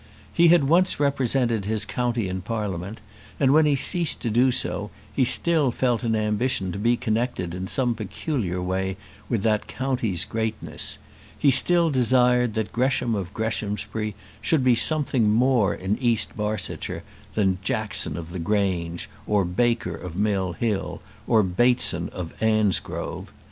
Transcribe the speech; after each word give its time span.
He 0.33 0.47
had 0.47 0.63
once 0.67 0.99
represented 0.99 1.65
his 1.65 1.85
county 1.85 2.27
in 2.27 2.41
Parliament, 2.41 2.99
and 3.39 3.53
when 3.53 3.67
he 3.67 3.75
ceased 3.75 4.19
to 4.21 4.31
do 4.31 4.51
so 4.51 4.89
he 5.13 5.23
still 5.23 5.69
felt 5.69 6.01
an 6.01 6.15
ambition 6.15 6.71
to 6.71 6.79
be 6.79 6.97
connected 6.97 7.53
in 7.53 7.67
some 7.67 7.93
peculiar 7.93 8.59
way 8.63 8.97
with 9.29 9.43
that 9.43 9.67
county's 9.67 10.25
greatness; 10.25 10.97
he 11.37 11.51
still 11.51 11.91
desired 11.91 12.55
that 12.55 12.73
Gresham 12.73 13.13
of 13.13 13.31
Greshamsbury 13.35 14.15
should 14.41 14.63
be 14.63 14.73
something 14.73 15.29
more 15.29 15.75
in 15.75 15.99
East 15.99 16.35
Barsetshire 16.35 17.03
than 17.35 17.59
Jackson 17.61 18.17
of 18.17 18.31
the 18.31 18.39
Grange, 18.39 19.07
or 19.27 19.45
Baker 19.45 19.93
of 19.95 20.15
Mill 20.15 20.53
Hill, 20.53 20.99
or 21.27 21.43
Bateson 21.43 22.09
of 22.09 22.33
Annesgrove. 22.41 23.31